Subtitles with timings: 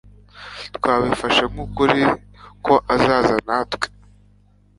[0.75, 2.01] Twabifashe nkukuri
[2.65, 3.87] ko azaza natwe